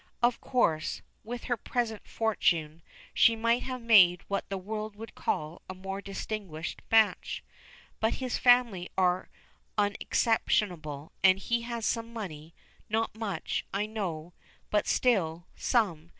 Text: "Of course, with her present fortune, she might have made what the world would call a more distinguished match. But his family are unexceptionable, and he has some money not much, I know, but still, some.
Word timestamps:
"Of 0.23 0.41
course, 0.41 1.03
with 1.23 1.43
her 1.43 1.57
present 1.57 2.07
fortune, 2.07 2.81
she 3.13 3.35
might 3.35 3.61
have 3.61 3.83
made 3.83 4.23
what 4.27 4.49
the 4.49 4.57
world 4.57 4.95
would 4.95 5.13
call 5.13 5.61
a 5.69 5.75
more 5.75 6.01
distinguished 6.01 6.81
match. 6.89 7.43
But 7.99 8.15
his 8.15 8.39
family 8.39 8.89
are 8.97 9.29
unexceptionable, 9.77 11.11
and 11.23 11.37
he 11.37 11.61
has 11.61 11.85
some 11.85 12.11
money 12.11 12.55
not 12.89 13.15
much, 13.15 13.63
I 13.71 13.85
know, 13.85 14.33
but 14.71 14.87
still, 14.87 15.45
some. 15.55 16.09